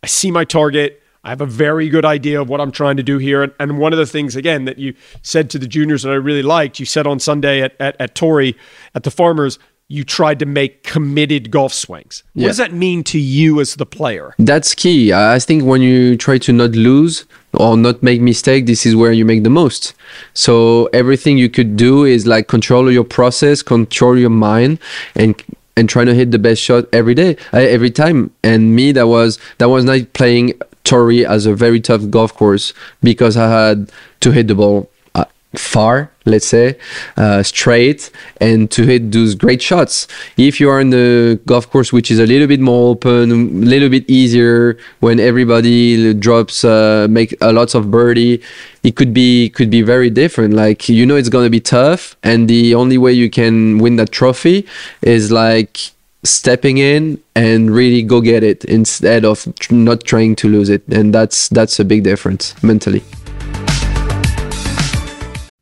[0.04, 1.02] I see my target.
[1.24, 3.54] I have a very good idea of what I'm trying to do here.
[3.60, 6.42] And, one of the things, again, that you said to the juniors that I really
[6.42, 8.58] liked, you said on Sunday at, at, at Torrey
[8.96, 9.60] at the Farmers,
[9.92, 12.24] you tried to make committed golf swings.
[12.34, 12.48] What yeah.
[12.48, 14.34] does that mean to you as the player?
[14.40, 15.12] That's key.
[15.12, 19.12] I think when you try to not lose or not make mistake, this is where
[19.12, 19.94] you make the most.
[20.34, 24.80] So everything you could do is like control your process, control your mind,
[25.16, 25.42] and
[25.78, 28.32] and trying to hit the best shot every day, uh, every time.
[28.44, 32.74] And me, that was that was not playing Torrey as a very tough golf course
[33.02, 34.91] because I had to hit the ball
[35.56, 36.78] far, let's say,
[37.18, 40.08] uh, straight, and to hit those great shots.
[40.38, 43.36] If you are in the golf course, which is a little bit more open, a
[43.66, 48.42] little bit easier, when everybody drops, uh, make a lots of birdie,
[48.84, 50.54] it could be could be very different.
[50.54, 54.12] Like you know, it's gonna be tough, and the only way you can win that
[54.12, 54.66] trophy
[55.02, 55.92] is like
[56.24, 61.16] stepping in and really go get it instead of not trying to lose it and
[61.16, 63.02] that's that's a big difference mentally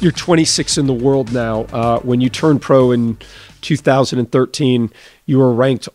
[0.00, 1.62] You're 26 in the world now.
[1.72, 3.18] Uh, when you turned pro in
[3.62, 4.92] 2013,
[5.26, 5.88] you were ranked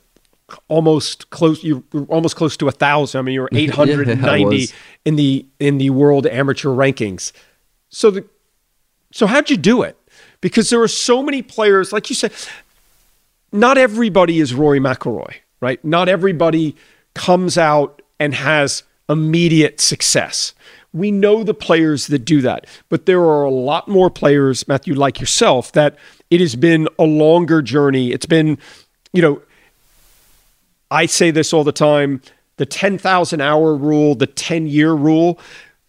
[0.67, 1.63] almost close.
[1.63, 3.19] You were almost close to a thousand.
[3.19, 4.73] I mean, you were 890 was.
[5.05, 7.31] in the in the world amateur rankings.
[7.89, 8.25] So the
[9.11, 9.97] so how'd you do it?
[10.41, 12.33] Because there are so many players, like you said,
[13.53, 15.83] not everybody is Rory McIlroy, right?
[15.85, 16.75] Not everybody
[17.13, 20.53] comes out and has immediate success.
[20.93, 24.93] We know the players that do that, but there are a lot more players, Matthieu,
[24.93, 25.97] like yourself, that
[26.29, 28.11] it has been a longer journey.
[28.11, 28.57] It's been,
[29.11, 29.41] you know,
[30.91, 32.21] I say this all the time
[32.57, 35.39] the 10,000 hour rule, the 10 year rule.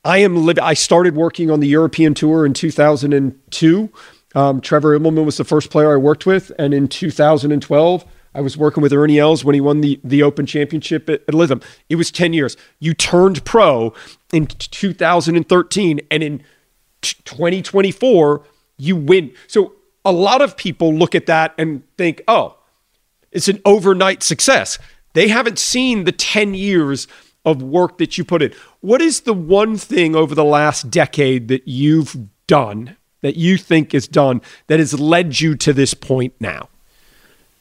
[0.05, 3.91] I am li- I started working on the European tour in 2002.
[4.35, 8.57] Um, Trevor Immelman was the first player I worked with, and in 2012, I was
[8.57, 11.63] working with Ernie Els when he won the the Open Championship at, at Lytham.
[11.89, 12.57] It was 10 years.
[12.81, 13.93] You turned pro
[14.33, 16.39] in 2013, and in
[17.01, 18.43] t- 2024,
[18.77, 19.33] you win.
[19.47, 19.75] So
[20.05, 22.59] a lot of people look at that and think, oh,
[23.33, 24.79] it's an overnight success.
[25.13, 27.07] They haven't seen the 10 years
[27.45, 28.53] of work that you put in.
[28.81, 32.17] What is the one thing over the last decade that you've
[32.47, 36.69] done that you think is done that has led you to this point now?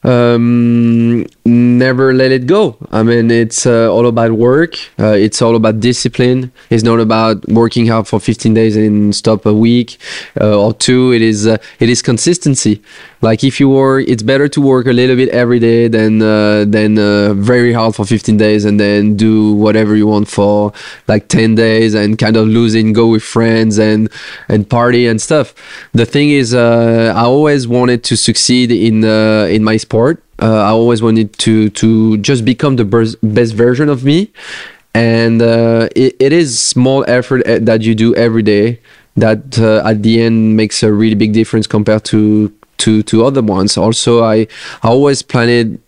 [0.04, 2.76] Um, never let it go.
[2.90, 4.76] I mean, it's uh, all about work.
[4.98, 6.50] Uh, it's all about discipline.
[6.70, 9.98] It's not about working hard for 15 days and stop a week
[10.40, 11.12] uh, or two.
[11.12, 12.82] It is uh, it is consistency.
[13.20, 16.64] Like if you work, it's better to work a little bit every day than uh,
[16.66, 20.72] than uh, very hard for 15 days and then do whatever you want for
[21.08, 24.08] like 10 days and kind of losing, go with friends and
[24.48, 25.54] and party and stuff.
[25.92, 30.23] The thing is, I always wanted to succeed in in my sport.
[30.44, 32.84] Uh, I always wanted to to just become the
[33.22, 34.30] best version of me,
[34.92, 38.78] and uh, it, it is small effort uh, that you do every day
[39.16, 43.40] that uh, at the end makes a really big difference compared to to to other
[43.40, 43.78] ones.
[43.78, 44.46] Also, I
[44.82, 45.80] I always planned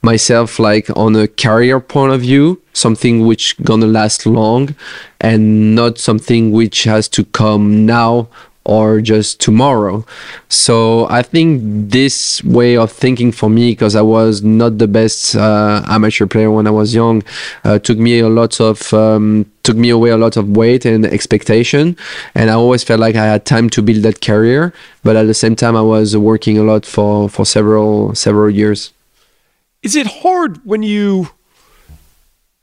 [0.00, 4.74] myself like on a career point of view, something which gonna last long,
[5.20, 8.28] and not something which has to come now
[8.64, 10.04] or just tomorrow.
[10.48, 15.34] So I think this way of thinking for me, because I was not the best
[15.34, 17.22] uh, amateur player when I was young,
[17.64, 21.04] uh, took me a lot of um, took me away a lot of weight and
[21.06, 21.96] expectation,
[22.34, 24.72] and I always felt like I had time to build that career.
[25.02, 28.92] But at the same time, I was working a lot for for several several years.
[29.82, 31.30] Is it hard when you?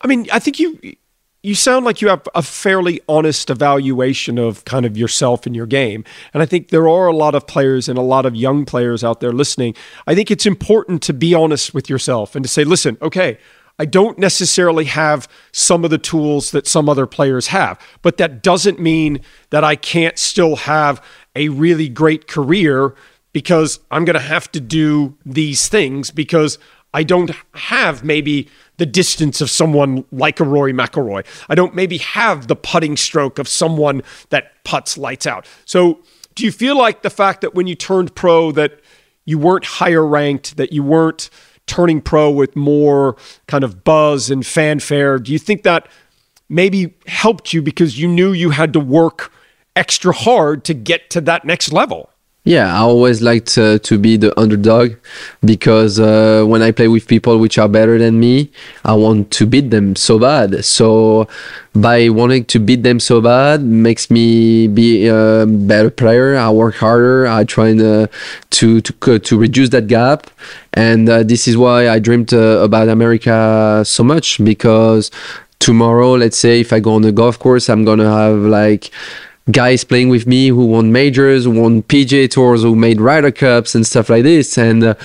[0.01, 0.79] I mean, I think you
[1.45, 5.67] you sound like you have a fairly honest evaluation of kind of yourself and your
[5.67, 6.03] game.
[6.33, 9.03] And I think there are a lot of players and a lot of young players
[9.03, 9.75] out there listening.
[10.07, 13.37] I think it's important to be honest with yourself and to say, listen, okay,
[13.77, 18.41] I don't necessarily have some of the tools that some other players have, but that
[18.41, 19.19] doesn't mean
[19.51, 21.03] that I can't still have
[21.35, 22.95] a really great career
[23.33, 26.57] because I'm going to have to do these things because
[26.95, 31.25] I don't have maybe the distance of someone like a Rory McIlroy.
[31.49, 35.45] I don't maybe have the putting stroke of someone that puts lights out.
[35.65, 35.99] So,
[36.33, 38.81] do you feel like the fact that when you turned pro that
[39.23, 41.29] you weren't higher ranked, that you weren't
[41.65, 43.15] turning pro with more
[43.47, 45.87] kind of buzz and fanfare, do you think that
[46.49, 49.31] maybe helped you because you knew you had to work
[49.75, 52.09] extra hard to get to that next level?
[52.47, 54.93] Yeah, I always like to, to be the underdog
[55.43, 58.51] because uh, when I play with people which are better than me,
[58.83, 60.63] I want to beat them so bad.
[60.63, 61.27] So
[61.73, 66.35] by wanting to beat them so bad makes me be a better player.
[66.37, 67.25] I work harder.
[67.25, 68.05] I try uh,
[68.51, 70.29] to to to reduce that gap,
[70.71, 75.09] and uh, this is why I dreamed uh, about America so much because
[75.57, 78.91] tomorrow, let's say if I go on a golf course, I'm gonna have like
[79.51, 83.75] guys playing with me who won majors, who won PGA tours, who made Ryder Cups
[83.75, 84.95] and stuff like this, and uh,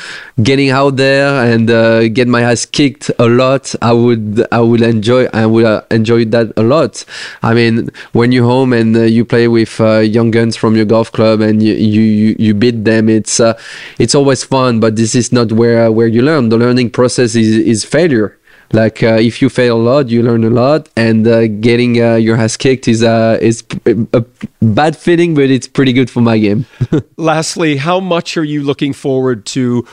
[0.42, 3.74] getting out there and uh, get my ass kicked a lot.
[3.82, 7.04] I would I would enjoy I would uh, enjoy that a lot.
[7.42, 10.86] I mean, when you're home and uh, you play with uh, young guns from your
[10.86, 13.58] golf club and you you you beat them, it's uh,
[13.98, 14.80] it's always fun.
[14.80, 16.48] But this is not where where you learn.
[16.48, 18.39] The learning process is is failure
[18.72, 22.14] like uh, if you fail a lot you learn a lot and uh, getting uh,
[22.14, 24.24] your ass kicked is is a
[24.62, 26.66] bad feeling but it's pretty good for my game
[27.16, 29.86] lastly how much are you looking forward to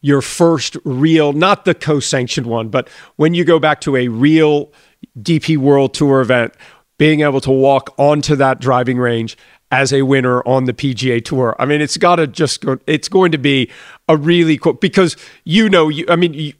[0.00, 4.72] your first real not the co-sanctioned one but when you go back to a real
[5.20, 6.54] dp world tour event
[6.98, 9.36] being able to walk onto that driving range
[9.70, 11.54] as a winner on the PGA Tour.
[11.58, 12.78] I mean, it's got to just go.
[12.86, 13.70] It's going to be
[14.08, 16.06] a really cool because you know, you.
[16.08, 16.54] I mean, you,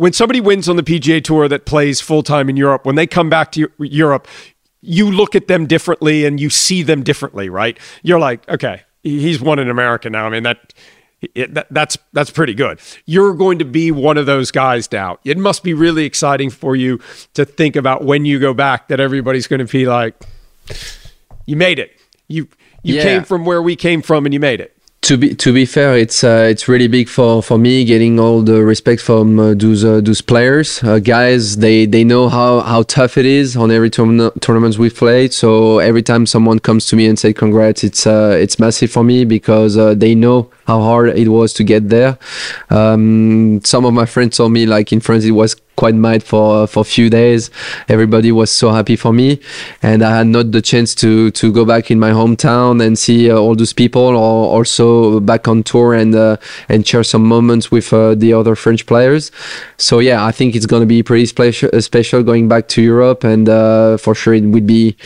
[0.00, 3.06] when somebody wins on the PGA Tour that plays full time in Europe, when they
[3.06, 4.26] come back to Europe,
[4.80, 7.78] you look at them differently and you see them differently, right?
[8.02, 10.24] You're like, okay, he's won in America now.
[10.24, 10.72] I mean that.
[11.34, 12.80] It, that, that's that's pretty good.
[13.04, 15.18] You're going to be one of those guys now.
[15.22, 16.98] It must be really exciting for you
[17.34, 20.14] to think about when you go back that everybody's going to be like,
[21.44, 21.92] "You made it.
[22.26, 22.48] You
[22.82, 23.02] you yeah.
[23.02, 25.96] came from where we came from, and you made it." To be to be fair,
[25.96, 29.82] it's uh, it's really big for, for me getting all the respect from uh, those
[29.82, 31.56] uh, those players, uh, guys.
[31.56, 35.32] They they know how, how tough it is on every tourna- tournaments we've played.
[35.32, 39.02] So every time someone comes to me and say congrats, it's uh, it's massive for
[39.02, 42.18] me because uh, they know how hard it was to get there.
[42.68, 46.66] Um, some of my friends told me like in France it was quite mad for
[46.66, 47.50] for a few days.
[47.88, 49.28] Everybody was so happy for me,
[49.82, 53.20] and I had not the chance to to go back in my hometown and see
[53.30, 56.36] uh, all those people, or also back on tour and uh,
[56.68, 59.32] and share some moments with uh, the other French players.
[59.78, 63.46] So yeah, I think it's gonna be pretty special, special going back to Europe, and
[64.04, 64.96] for sure it would be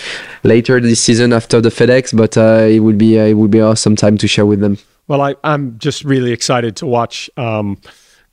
[0.43, 2.37] later this season after the FedEx, but
[2.77, 4.77] it would be it would be awesome time to share with them.
[5.07, 7.31] Well, I, I'm just really excited to watch.
[7.37, 7.77] Um,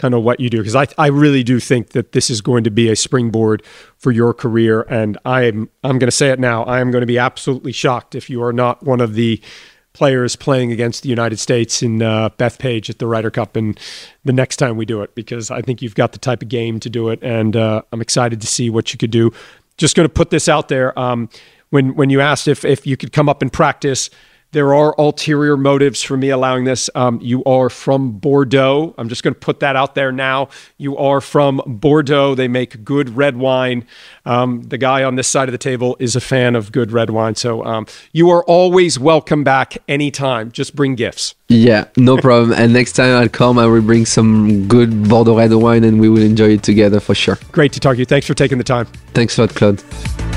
[0.02, 2.64] kind of what you do because I, I really do think that this is going
[2.64, 3.64] to be a springboard
[3.98, 7.08] for your career and I'm I'm going to say it now I am going to
[7.08, 9.40] be absolutely shocked if you are not one of the
[9.94, 13.80] players playing against the United States in uh, Bethpage at the Ryder Cup and
[14.24, 16.80] the next time we do it because I think you've got the type of game
[16.80, 19.32] to do it and uh, I'm excited to see what you could do.
[19.78, 21.30] Just going to put this out there um,
[21.70, 24.10] when when you asked if if you could come up and practice
[24.52, 26.90] there are ulterior motives for me allowing this.
[26.94, 28.94] Um, you are from Bordeaux.
[28.98, 30.50] I'm just going to put that out there now.
[30.78, 32.36] You are from Bordeaux.
[32.36, 33.86] They make good red wine.
[34.26, 37.10] Um, the guy on this side of the table is a fan of good red
[37.10, 37.36] wine.
[37.36, 40.52] So um, you are always welcome back anytime.
[40.52, 41.36] Just bring gifts.
[41.48, 42.54] Yeah, no problem.
[42.54, 46.10] and next time I'll come, I will bring some good Bordeaux red wine and we
[46.10, 47.38] will enjoy it together for sure.
[47.52, 48.06] Great to talk to you.
[48.06, 48.86] Thanks for taking the time.
[49.14, 50.31] Thanks a lot, Claude.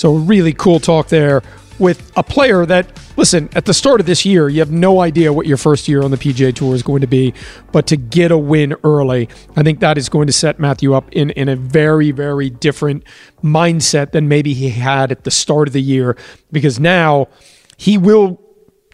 [0.00, 1.42] So, really cool talk there
[1.78, 5.30] with a player that listen, at the start of this year, you have no idea
[5.30, 7.34] what your first year on the PGA Tour is going to be,
[7.70, 11.12] but to get a win early, I think that is going to set Matthieu up
[11.12, 13.04] in, in a very, very different
[13.44, 16.16] mindset than maybe he had at the start of the year
[16.50, 17.28] because now
[17.76, 18.40] he will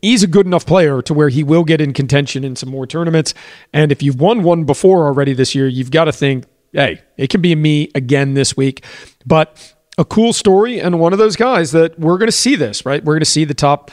[0.03, 2.85] he's a good enough player to where he will get in contention in some more
[2.85, 3.33] tournaments.
[3.73, 7.31] And if you've won one before already this year, you've got to think, hey, it
[7.31, 8.85] can be me again this week.
[9.25, 12.85] But a cool story and one of those guys that we're going to see this,
[12.85, 13.03] right?
[13.03, 13.91] We're going to see the top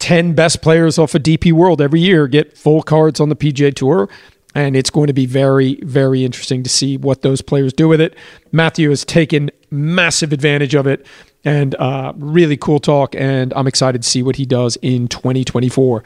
[0.00, 3.74] 10 best players off of DP World every year get full cards on the PGA
[3.74, 4.08] Tour.
[4.56, 8.00] And it's going to be very, very interesting to see what those players do with
[8.00, 8.14] it.
[8.52, 11.04] Matthieu has taken massive advantage of it
[11.44, 13.16] and uh, really cool talk.
[13.16, 16.04] And I'm excited to see what he does in 2024.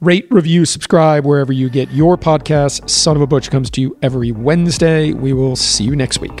[0.00, 2.88] Rate, review, subscribe wherever you get your podcasts.
[2.88, 5.12] Son of a Butch comes to you every Wednesday.
[5.12, 6.40] We will see you next week.